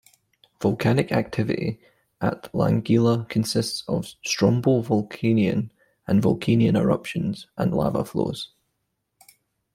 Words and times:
Volcanic 0.59 1.11
activity 1.11 1.79
at 2.21 2.51
Langila 2.55 3.29
consists 3.29 3.83
of 3.87 4.15
Strombo-Vulcanian 4.25 5.69
and 6.07 6.23
Vulcanian 6.23 6.75
eruptions 6.75 7.45
and 7.55 7.71
lava 7.71 8.03
flows. 8.03 8.49